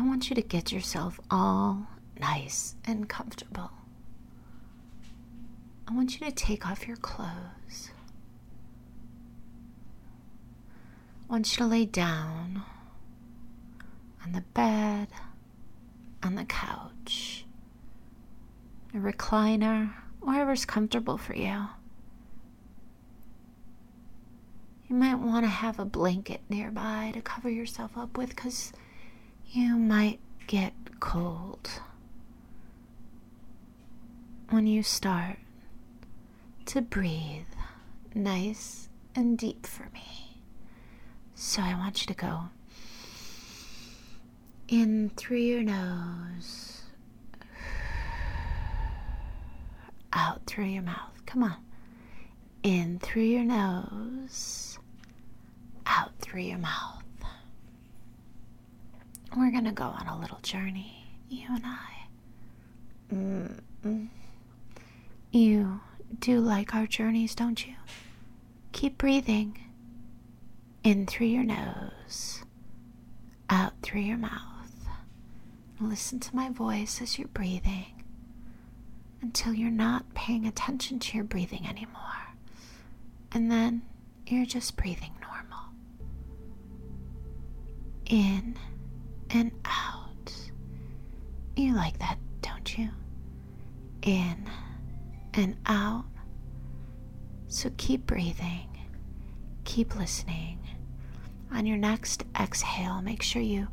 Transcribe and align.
I 0.00 0.02
want 0.02 0.30
you 0.30 0.36
to 0.36 0.40
get 0.40 0.72
yourself 0.72 1.20
all 1.30 1.86
nice 2.18 2.74
and 2.86 3.06
comfortable. 3.06 3.70
I 5.86 5.92
want 5.92 6.18
you 6.18 6.26
to 6.26 6.32
take 6.32 6.66
off 6.66 6.88
your 6.88 6.96
clothes. 6.96 7.90
I 11.28 11.32
want 11.32 11.52
you 11.52 11.58
to 11.58 11.66
lay 11.66 11.84
down 11.84 12.62
on 14.24 14.32
the 14.32 14.40
bed, 14.40 15.08
on 16.22 16.34
the 16.34 16.46
couch, 16.46 17.44
a 18.94 18.96
recliner, 18.96 19.92
wherever's 20.20 20.64
comfortable 20.64 21.18
for 21.18 21.36
you. 21.36 21.66
You 24.88 24.96
might 24.96 25.16
want 25.16 25.44
to 25.44 25.50
have 25.50 25.78
a 25.78 25.84
blanket 25.84 26.40
nearby 26.48 27.10
to 27.12 27.20
cover 27.20 27.50
yourself 27.50 27.98
up 27.98 28.16
with 28.16 28.30
because 28.30 28.72
you 29.52 29.76
might 29.76 30.20
get 30.46 30.72
cold 31.00 31.68
when 34.50 34.66
you 34.68 34.80
start 34.80 35.38
to 36.66 36.80
breathe 36.80 37.42
nice 38.14 38.88
and 39.16 39.36
deep 39.36 39.66
for 39.66 39.88
me. 39.92 40.40
So 41.34 41.62
I 41.62 41.74
want 41.74 42.00
you 42.00 42.06
to 42.06 42.14
go 42.14 42.42
in 44.68 45.10
through 45.16 45.38
your 45.38 45.62
nose, 45.64 46.82
out 50.12 50.42
through 50.46 50.66
your 50.66 50.82
mouth. 50.82 51.26
Come 51.26 51.42
on. 51.42 51.56
In 52.62 53.00
through 53.00 53.22
your 53.22 53.44
nose, 53.44 54.78
out 55.86 56.12
through 56.20 56.42
your 56.42 56.58
mouth. 56.58 57.02
We're 59.36 59.52
to 59.64 59.72
go 59.72 59.84
on 59.84 60.06
a 60.06 60.18
little 60.18 60.40
journey, 60.42 61.04
you 61.28 61.46
and 61.48 61.64
I. 61.64 62.06
Mm-mm. 63.12 64.08
You 65.30 65.80
do 66.18 66.40
like 66.40 66.74
our 66.74 66.86
journeys, 66.86 67.34
don't 67.34 67.66
you? 67.66 67.74
Keep 68.72 68.98
breathing 68.98 69.58
in 70.82 71.06
through 71.06 71.28
your 71.28 71.44
nose, 71.44 72.42
out 73.48 73.74
through 73.82 74.00
your 74.00 74.18
mouth. 74.18 74.40
Listen 75.80 76.18
to 76.20 76.36
my 76.36 76.50
voice 76.50 77.00
as 77.00 77.18
you're 77.18 77.28
breathing 77.28 78.04
until 79.22 79.54
you're 79.54 79.70
not 79.70 80.12
paying 80.14 80.46
attention 80.46 80.98
to 80.98 81.16
your 81.16 81.24
breathing 81.24 81.66
anymore. 81.66 82.34
And 83.32 83.50
then 83.50 83.82
you're 84.26 84.46
just 84.46 84.76
breathing 84.76 85.12
normal. 85.20 85.60
In 88.06 88.56
and 89.32 89.52
out. 89.64 90.32
You 91.56 91.74
like 91.74 91.98
that, 91.98 92.18
don't 92.42 92.78
you? 92.78 92.88
In 94.02 94.48
and 95.34 95.56
out. 95.66 96.04
So 97.48 97.70
keep 97.76 98.06
breathing, 98.06 98.68
keep 99.64 99.96
listening. 99.96 100.58
On 101.52 101.66
your 101.66 101.76
next 101.78 102.24
exhale, 102.38 103.02
make 103.02 103.22
sure 103.22 103.42
you 103.42 103.66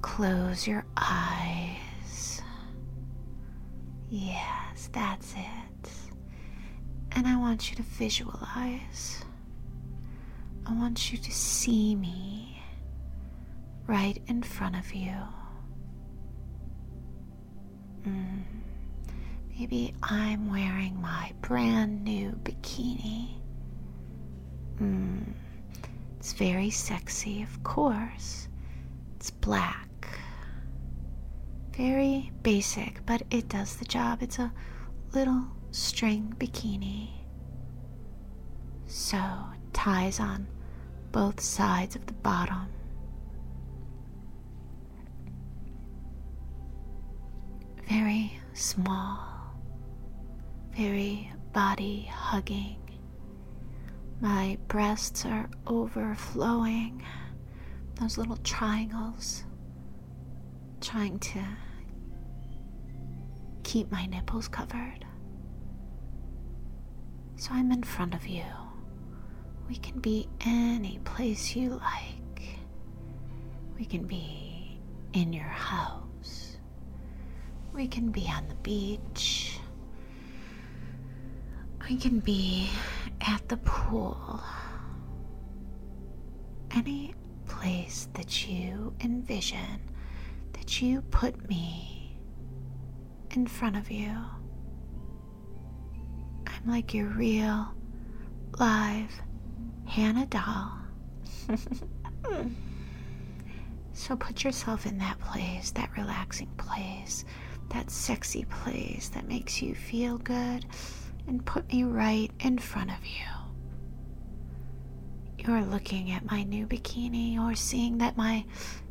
close 0.00 0.66
your 0.66 0.84
eyes. 0.96 2.40
Yes, 4.08 4.90
that's 4.92 5.32
it. 5.32 5.90
And 7.12 7.26
I 7.26 7.36
want 7.36 7.70
you 7.70 7.76
to 7.76 7.82
visualize. 7.82 9.24
I 10.66 10.72
want 10.72 11.12
you 11.12 11.18
to 11.18 11.32
see 11.32 11.96
me 11.96 12.53
right 13.86 14.20
in 14.26 14.42
front 14.42 14.76
of 14.76 14.94
you. 14.94 15.16
Mm. 18.06 18.42
Maybe 19.58 19.94
I'm 20.02 20.50
wearing 20.50 21.00
my 21.00 21.32
brand 21.40 22.02
new 22.04 22.32
bikini. 22.42 23.40
Mm. 24.80 25.32
It's 26.18 26.32
very 26.32 26.70
sexy, 26.70 27.42
of 27.42 27.62
course. 27.62 28.48
It's 29.16 29.30
black. 29.30 29.88
Very 31.76 32.32
basic, 32.42 33.04
but 33.06 33.22
it 33.30 33.48
does 33.48 33.76
the 33.76 33.84
job. 33.84 34.22
It's 34.22 34.38
a 34.38 34.52
little 35.12 35.46
string 35.70 36.34
bikini. 36.38 37.10
So, 38.86 39.18
ties 39.72 40.20
on 40.20 40.46
both 41.12 41.40
sides 41.40 41.96
of 41.96 42.06
the 42.06 42.12
bottom. 42.12 42.68
Small 48.54 49.34
very 50.76 51.30
body 51.52 52.08
hugging. 52.10 52.78
My 54.20 54.58
breasts 54.68 55.24
are 55.24 55.48
overflowing, 55.66 57.04
those 58.00 58.18
little 58.18 58.38
triangles, 58.38 59.44
trying 60.80 61.18
to 61.20 61.40
keep 63.62 63.90
my 63.90 64.06
nipples 64.06 64.48
covered. 64.48 65.04
So 67.36 67.50
I'm 67.52 67.70
in 67.72 67.82
front 67.82 68.14
of 68.14 68.26
you. 68.26 68.44
We 69.68 69.76
can 69.76 70.00
be 70.00 70.28
any 70.44 70.98
place 71.04 71.54
you 71.54 71.70
like. 71.70 72.58
We 73.78 73.84
can 73.84 74.06
be 74.06 74.80
in 75.12 75.32
your 75.32 75.44
house. 75.44 76.03
We 77.74 77.88
can 77.88 78.10
be 78.10 78.30
on 78.34 78.46
the 78.48 78.54
beach. 78.56 79.58
We 81.88 81.96
can 81.96 82.20
be 82.20 82.70
at 83.20 83.48
the 83.48 83.56
pool. 83.58 84.40
Any 86.70 87.14
place 87.46 88.08
that 88.14 88.48
you 88.48 88.94
envision, 89.00 89.80
that 90.52 90.80
you 90.80 91.02
put 91.02 91.48
me 91.48 92.16
in 93.32 93.46
front 93.46 93.76
of 93.76 93.90
you. 93.90 94.14
I'm 96.46 96.66
like 96.66 96.94
your 96.94 97.08
real, 97.08 97.74
live 98.58 99.10
Hannah 99.84 100.26
doll. 100.26 100.78
so 103.92 104.16
put 104.16 104.44
yourself 104.44 104.86
in 104.86 104.98
that 104.98 105.18
place, 105.18 105.72
that 105.72 105.90
relaxing 105.96 106.50
place, 106.56 107.24
that 107.70 107.90
sexy 107.90 108.44
place 108.44 109.08
that 109.10 109.28
makes 109.28 109.60
you 109.62 109.74
feel 109.74 110.18
good 110.18 110.66
and 111.26 111.44
put 111.44 111.70
me 111.72 111.84
right 111.84 112.30
in 112.40 112.58
front 112.58 112.90
of 112.90 113.06
you. 113.06 113.26
You're 115.38 115.64
looking 115.64 116.10
at 116.10 116.30
my 116.30 116.42
new 116.44 116.66
bikini 116.66 117.38
or 117.38 117.54
seeing 117.54 117.98
that 117.98 118.16
my 118.16 118.44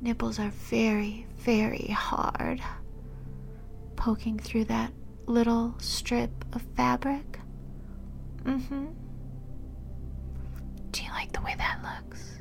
nipples 0.00 0.38
are 0.38 0.50
very, 0.70 1.26
very 1.38 1.88
hard. 1.88 2.60
Poking 3.96 4.38
through 4.38 4.64
that 4.64 4.92
little 5.26 5.74
strip 5.78 6.30
of 6.54 6.62
fabric. 6.76 7.38
Mm 8.44 8.62
hmm. 8.62 8.86
Do 10.90 11.02
you 11.02 11.10
like 11.10 11.32
the 11.32 11.42
way 11.42 11.54
that 11.58 11.80
looks? 11.82 12.40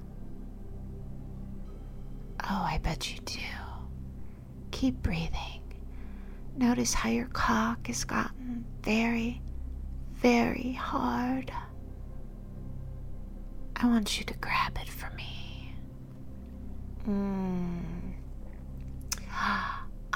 Oh, 2.44 2.66
I 2.66 2.80
bet 2.82 3.12
you 3.14 3.20
do. 3.26 3.40
Keep 4.72 5.02
breathing. 5.02 5.57
Notice 6.58 6.94
how 6.94 7.10
your 7.10 7.28
cock 7.28 7.88
has 7.88 8.04
gotten 8.04 8.66
very, 8.82 9.42
very 10.16 10.74
hard. 10.74 11.52
I 13.76 13.86
want 13.86 14.18
you 14.18 14.26
to 14.26 14.34
grab 14.36 14.78
it 14.82 14.90
for 14.90 15.10
me. 15.12 15.76
Mm. 17.08 17.98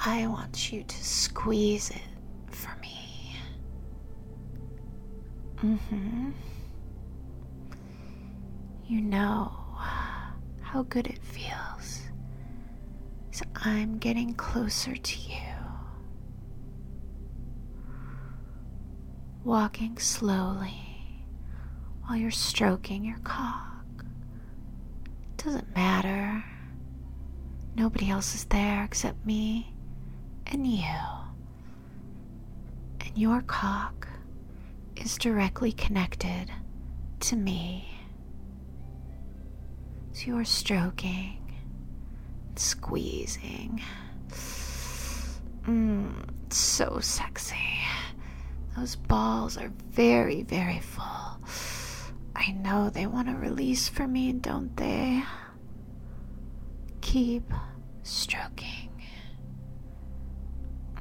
I 0.04 0.26
want 0.26 0.74
you 0.74 0.84
to 0.84 1.04
squeeze 1.04 1.92
it 1.92 2.02
for 2.48 2.76
me. 2.82 3.36
Mm-hmm. 5.64 6.32
You 8.88 9.02
know 9.02 9.52
how 10.62 10.82
good 10.90 11.06
it 11.06 11.20
feels. 11.24 12.02
So 13.30 13.46
I'm 13.56 14.00
getting 14.00 14.34
closer 14.34 14.96
to 14.96 15.20
you. 15.20 15.61
Walking 19.44 19.98
slowly 19.98 21.26
while 22.06 22.18
you're 22.18 22.32
stroking 22.32 23.04
your 23.04 23.18
cock. 23.20 24.06
It 25.06 25.44
doesn't 25.44 25.76
matter. 25.76 26.44
Nobody 27.76 28.10
else 28.10 28.36
is 28.36 28.46
there 28.46 28.84
except 28.84 29.26
me 29.26 29.74
and 30.48 30.68
you. 30.68 30.84
And 33.00 33.18
your 33.18 33.42
cock 33.42 34.08
is 34.96 35.18
directly 35.18 35.72
connected 35.72 36.52
to 37.22 37.36
me. 37.36 37.88
So 40.14 40.28
you're 40.28 40.46
stroking 40.46 41.42
squeezing. 42.56 43.82
Mmm, 45.66 46.14
so 46.50 47.00
sexy. 47.00 47.71
Those 48.76 48.96
balls 48.96 49.58
are 49.58 49.72
very, 49.90 50.44
very 50.44 50.80
full. 50.80 51.40
I 52.36 52.52
know 52.54 52.90
they 52.90 53.06
want 53.06 53.28
to 53.28 53.36
release 53.36 53.90
for 53.90 54.08
me, 54.08 54.32
don't 54.34 54.76
they? 54.78 55.24
Keep 57.02 57.54
stroking. 58.04 58.90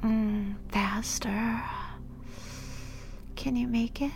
Mmm, 0.01 0.55
faster. 0.71 1.63
Can 3.35 3.55
you 3.55 3.67
make 3.67 4.01
it? 4.01 4.11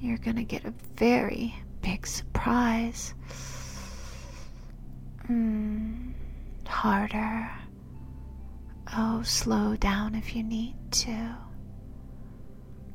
You're 0.00 0.18
gonna 0.18 0.44
get 0.44 0.64
a 0.64 0.74
very 0.96 1.54
big 1.82 2.06
surprise. 2.06 3.14
Mmm, 5.28 6.12
harder. 6.66 7.50
Oh, 8.96 9.22
slow 9.22 9.76
down 9.76 10.14
if 10.14 10.34
you 10.34 10.42
need 10.42 10.74
to. 10.92 11.36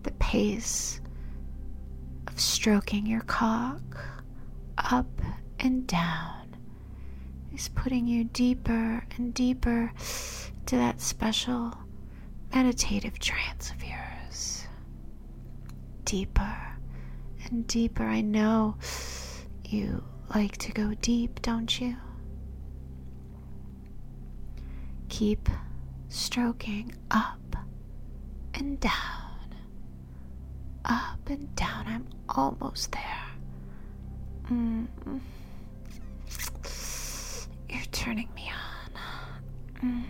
The 0.07 0.13
pace 0.13 1.01
of 2.27 2.39
stroking 2.39 3.06
your 3.06 3.19
cock 3.24 3.81
up 4.77 5.21
and 5.59 5.86
down 5.86 6.56
is 7.54 7.68
putting 7.68 8.07
you 8.07 8.24
deeper 8.24 9.06
and 9.18 9.33
deeper 9.33 9.92
to 10.68 10.75
that 10.77 11.01
special 11.01 11.74
meditative 12.56 13.19
trance 13.19 13.71
of 13.71 13.83
yours. 13.83 14.65
Deeper 16.06 16.57
and 17.44 17.68
deeper. 17.68 18.06
I 18.06 18.21
know 18.21 18.77
you 19.65 20.06
like 20.33 20.56
to 20.59 20.71
go 20.71 20.94
deep, 21.01 21.42
don't 21.42 21.81
you? 21.81 21.98
Keep 25.09 25.50
stroking 26.07 26.95
up 27.12 27.57
and 28.54 28.80
down, 28.80 29.16
up 30.87 31.29
and 31.29 31.53
down. 31.55 31.85
I'm 31.87 32.07
almost 32.29 32.91
there. 32.91 33.25
Mm. 34.49 34.87
You're 37.69 37.81
turning 37.91 38.29
me 38.35 38.49
on. 38.51 39.81
Mm. 39.81 40.03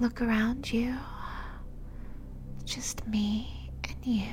Look 0.00 0.22
around 0.22 0.72
you. 0.72 0.96
Just 2.64 3.06
me 3.06 3.70
and 3.84 3.96
you. 4.04 4.32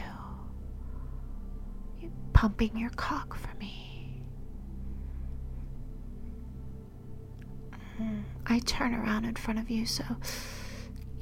You're 1.99 2.11
pumping 2.33 2.77
your 2.77 2.89
cock 2.91 3.35
for 3.35 3.55
me. 3.57 4.21
Mm. 7.99 8.23
I 8.45 8.59
turn 8.59 8.93
around 8.93 9.25
in 9.25 9.35
front 9.35 9.59
of 9.59 9.69
you 9.69 9.85
so 9.85 10.03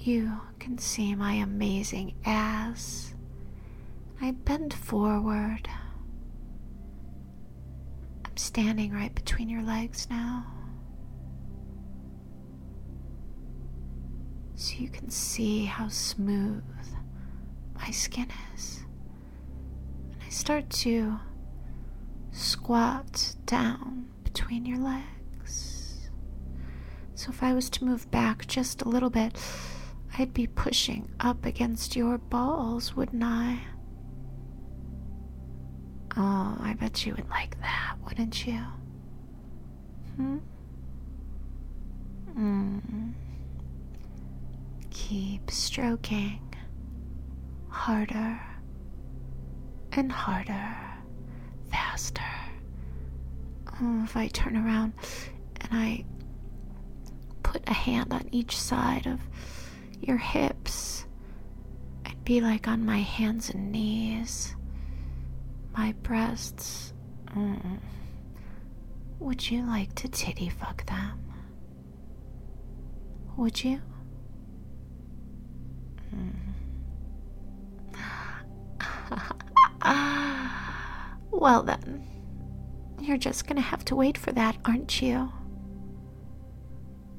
you 0.08 0.40
can 0.60 0.78
see 0.78 1.16
my 1.16 1.34
amazing 1.34 2.16
ass. 2.26 3.14
I 4.22 4.32
bend 4.32 4.74
forward. 4.74 5.70
I'm 8.26 8.38
standing 8.38 8.92
right 8.92 9.14
between 9.14 9.50
your 9.50 9.64
legs 9.64 10.08
now. 10.10 10.46
So 14.56 14.76
you 14.78 14.90
can 14.90 15.10
see 15.10 15.66
how 15.66 15.88
smooth 15.88 16.64
my 17.76 17.92
skin 17.92 18.28
is. 18.56 18.84
And 20.12 20.22
I 20.26 20.30
start 20.30 20.70
to 20.70 21.20
squat 22.32 23.36
down 23.46 24.08
between 24.24 24.66
your 24.66 24.78
legs. 24.78 26.10
So 27.16 27.30
if 27.30 27.44
I 27.44 27.54
was 27.54 27.70
to 27.72 27.86
move 27.86 28.10
back 28.12 28.48
just 28.48 28.82
a 28.82 28.90
little 28.90 29.10
bit, 29.10 29.38
I'd 30.18 30.34
be 30.34 30.48
pushing 30.48 31.10
up 31.20 31.46
against 31.46 31.96
your 31.96 32.18
balls, 32.18 32.96
wouldn't 32.96 33.24
I? 33.24 33.60
Oh, 36.18 36.58
I 36.60 36.76
bet 36.80 37.06
you 37.06 37.16
would 37.16 37.30
like 37.30 37.60
that, 37.62 37.96
wouldn't 38.04 38.46
you? 38.46 38.60
Hmm? 40.18 40.38
Mm. 42.38 43.14
Keep 44.90 45.50
stroking 45.50 46.42
harder 47.70 48.40
and 49.94 50.12
harder, 50.12 50.76
faster. 51.72 52.22
Oh, 53.82 54.04
if 54.04 54.16
I 54.18 54.28
turn 54.28 54.58
around 54.58 54.94
and 55.62 55.70
I 55.72 56.06
put 57.44 57.68
a 57.68 57.74
hand 57.74 58.14
on 58.14 58.28
each 58.32 58.58
side 58.58 59.08
of 59.08 59.20
your 60.02 60.18
hips, 60.18 61.06
I'd 62.06 62.24
be 62.24 62.42
like 62.42 62.68
on 62.68 62.86
my 62.86 63.00
hands 63.00 63.50
and 63.50 63.72
knees, 63.72 64.56
my 65.78 65.94
breasts. 66.04 66.94
Mm. 67.36 67.80
Would 69.20 69.50
you 69.50 69.66
like 69.66 69.96
to 69.96 70.08
titty 70.08 70.50
fuck 70.50 70.86
them? 70.88 71.20
Would 73.38 73.64
you? 73.64 73.82
well, 81.32 81.64
then, 81.64 82.06
you're 83.00 83.18
just 83.18 83.48
gonna 83.48 83.62
have 83.62 83.86
to 83.86 83.96
wait 83.96 84.18
for 84.18 84.32
that, 84.34 84.58
aren't 84.66 85.02
you? 85.02 85.32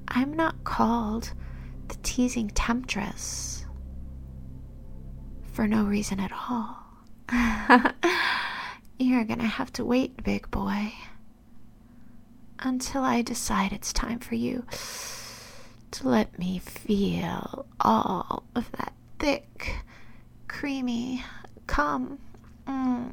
I'm 0.08 0.34
not 0.34 0.62
called 0.64 1.32
the 1.92 1.98
teasing 2.02 2.48
temptress 2.48 3.66
for 5.52 5.68
no 5.68 5.84
reason 5.84 6.18
at 6.20 6.32
all. 6.32 6.78
You're 8.98 9.24
gonna 9.24 9.44
have 9.44 9.70
to 9.74 9.84
wait, 9.84 10.22
big 10.24 10.50
boy, 10.50 10.94
until 12.60 13.02
I 13.02 13.20
decide 13.20 13.72
it's 13.72 13.92
time 13.92 14.20
for 14.20 14.36
you 14.36 14.64
to 15.90 16.08
let 16.08 16.38
me 16.38 16.58
feel 16.58 17.66
all 17.80 18.44
of 18.54 18.72
that 18.72 18.94
thick, 19.18 19.76
creamy 20.48 21.22
cum. 21.66 22.18
Mm. 22.66 23.12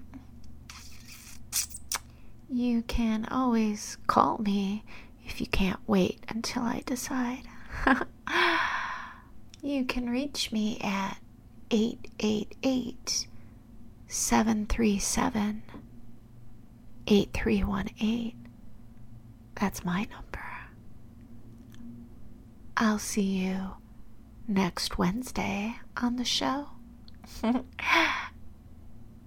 You 2.50 2.84
can 2.84 3.28
always 3.30 3.98
call 4.07 4.38
me 4.38 4.86
if 5.26 5.42
you 5.42 5.48
can't 5.48 5.80
wait 5.86 6.24
until 6.30 6.64
I 6.64 6.81
decide. 6.86 7.44
you 9.61 9.85
can 9.85 10.09
reach 10.09 10.51
me 10.51 10.80
at 10.81 11.18
888 11.71 13.28
737 14.07 15.63
8318. 17.07 18.47
That's 19.59 19.83
my 19.83 20.07
number. 20.11 20.45
I'll 22.78 22.99
see 22.99 23.21
you 23.21 23.71
next 24.47 24.97
Wednesday 24.97 25.75
on 25.97 26.16
the 26.16 26.23
show. 26.23 26.69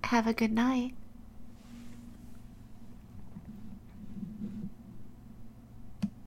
Have 0.05 0.27
a 0.27 0.33
good 0.33 0.53
night. 0.53 0.95